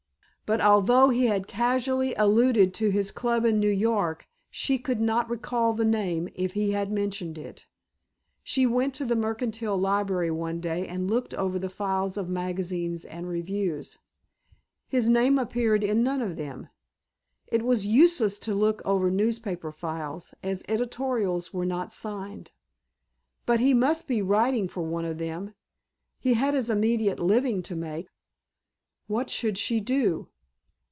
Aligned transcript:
But 0.47 0.59
although 0.59 1.07
he 1.07 1.27
had 1.27 1.47
casually 1.47 2.13
alluded 2.15 2.73
to 2.73 2.89
his 2.89 3.09
club 3.09 3.45
in 3.45 3.57
New 3.57 3.69
York 3.71 4.27
she 4.49 4.77
could 4.77 4.99
not 4.99 5.29
recall 5.29 5.71
the 5.71 5.85
name, 5.85 6.27
if 6.35 6.51
he 6.51 6.71
had 6.71 6.91
mentioned 6.91 7.37
it. 7.37 7.67
She 8.43 8.67
went 8.67 8.93
to 8.95 9.05
the 9.05 9.15
Mercantile 9.15 9.77
Library 9.77 10.29
one 10.29 10.59
day 10.59 10.85
and 10.89 11.09
looked 11.09 11.33
over 11.35 11.69
files 11.69 12.17
of 12.17 12.27
magazines 12.27 13.05
and 13.05 13.29
reviews. 13.29 13.99
His 14.89 15.07
name 15.07 15.39
appeared 15.39 15.85
in 15.85 16.03
none 16.03 16.21
of 16.21 16.35
them. 16.35 16.67
It 17.47 17.63
was 17.63 17.85
useless 17.85 18.37
to 18.39 18.53
look 18.53 18.81
over 18.83 19.09
newspaper 19.09 19.71
files, 19.71 20.33
as 20.43 20.65
editorials 20.67 21.53
were 21.53 21.65
not 21.65 21.93
signed. 21.93 22.51
But 23.45 23.61
he 23.61 23.73
must 23.73 24.05
be 24.05 24.21
writing 24.21 24.67
for 24.67 24.83
one 24.83 25.05
of 25.05 25.17
them. 25.17 25.53
He 26.19 26.33
had 26.33 26.53
his 26.55 26.69
immediate 26.69 27.21
living 27.21 27.63
to 27.63 27.75
make. 27.77 28.09
What 29.07 29.29
should 29.29 29.57
she 29.57 29.79
do? 29.79 30.27